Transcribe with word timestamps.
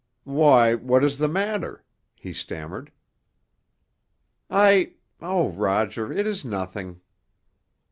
"Why—what 0.23 1.03
is 1.03 1.19
the 1.19 1.27
matter?" 1.27 1.83
he 2.15 2.33
stammered. 2.33 2.91
"I—oh, 4.49 5.51
Roger, 5.51 6.11
it 6.11 6.25
is 6.25 6.43
nothing!" 6.43 7.01